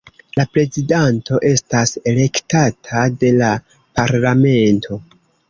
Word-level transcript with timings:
La 0.37 0.43
prezidanto 0.53 1.37
estas 1.49 1.93
elektata 2.13 3.05
de 3.25 3.31
la 3.43 3.51
parlamento. 4.01 5.01